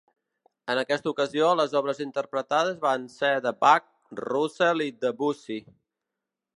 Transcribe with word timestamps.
En 0.73 0.79
aquesta 0.83 1.11
ocasió 1.11 1.49
les 1.59 1.75
obres 1.81 2.01
interpretades 2.07 2.81
van 2.87 3.07
ser 3.19 3.31
de 3.49 3.55
Bach, 3.67 3.87
Roussel 4.25 4.87
i 4.91 4.93
Debussy. 5.07 5.65